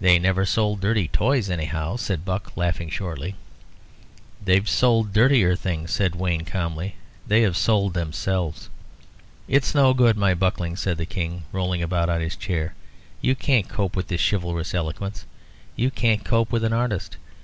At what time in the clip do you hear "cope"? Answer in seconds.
13.68-13.96, 16.24-16.52